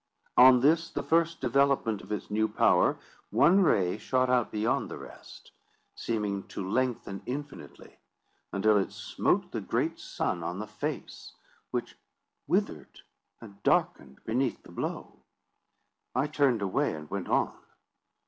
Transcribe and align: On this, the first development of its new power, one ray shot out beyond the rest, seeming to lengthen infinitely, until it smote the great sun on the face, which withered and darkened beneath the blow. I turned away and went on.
On 0.35 0.61
this, 0.61 0.89
the 0.89 1.03
first 1.03 1.41
development 1.41 2.01
of 2.01 2.11
its 2.11 2.31
new 2.31 2.47
power, 2.47 2.97
one 3.29 3.61
ray 3.61 3.99
shot 3.99 4.31
out 4.31 4.51
beyond 4.51 4.89
the 4.89 4.97
rest, 4.97 5.51
seeming 5.93 6.41
to 6.47 6.67
lengthen 6.67 7.21
infinitely, 7.27 7.99
until 8.51 8.79
it 8.79 8.91
smote 8.91 9.51
the 9.51 9.61
great 9.61 9.99
sun 9.99 10.41
on 10.41 10.57
the 10.57 10.65
face, 10.65 11.33
which 11.69 11.99
withered 12.47 13.01
and 13.41 13.61
darkened 13.61 14.17
beneath 14.25 14.63
the 14.63 14.71
blow. 14.71 15.19
I 16.15 16.25
turned 16.25 16.63
away 16.63 16.95
and 16.95 17.07
went 17.11 17.29
on. 17.29 17.53